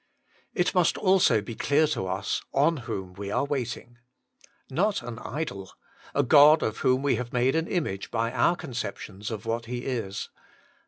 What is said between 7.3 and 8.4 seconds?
made an image by